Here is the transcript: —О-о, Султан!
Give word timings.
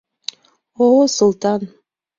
—О-о, 0.83 1.03
Султан! 1.15 1.61